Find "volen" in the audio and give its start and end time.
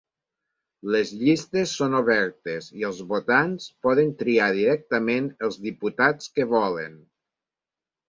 6.59-7.03